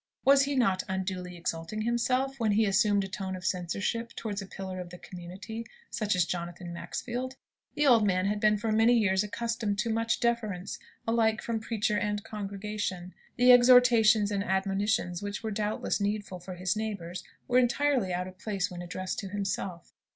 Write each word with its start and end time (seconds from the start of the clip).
Was 0.25 0.45
he 0.45 0.55
not 0.55 0.81
unduly 0.89 1.37
exalting 1.37 1.83
himself, 1.83 2.39
when 2.39 2.53
he 2.53 2.65
assumed 2.65 3.03
a 3.03 3.07
tone 3.07 3.35
of 3.35 3.45
censorship 3.45 4.15
towards 4.15 4.39
such 4.41 4.47
a 4.47 4.49
pillar 4.49 4.79
of 4.79 4.89
the 4.89 4.97
community 4.97 5.63
as 6.01 6.25
Jonathan 6.25 6.73
Maxfield? 6.73 7.35
The 7.75 7.85
old 7.85 8.07
man 8.07 8.25
had 8.25 8.39
been 8.39 8.57
for 8.57 8.71
many 8.71 8.95
years 8.97 9.21
accustomed 9.23 9.77
to 9.77 9.91
much 9.91 10.19
deference, 10.19 10.79
alike 11.07 11.39
from 11.43 11.59
preachers 11.59 11.99
and 12.01 12.23
congregation. 12.23 13.13
The 13.35 13.51
exhortations 13.51 14.31
and 14.31 14.43
admonitions 14.43 15.21
which 15.21 15.43
were 15.43 15.51
doubtless 15.51 16.01
needful 16.01 16.39
for 16.39 16.55
his 16.55 16.75
neighbours, 16.75 17.23
were 17.47 17.59
entirely 17.59 18.11
out 18.11 18.27
of 18.27 18.39
place 18.39 18.71
when 18.71 18.81
addressed 18.81 19.19
to 19.19 19.29
himself. 19.29 19.93